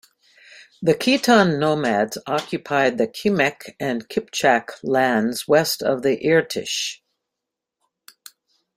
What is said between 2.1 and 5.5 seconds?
occupied the Kimek and Kipchak lands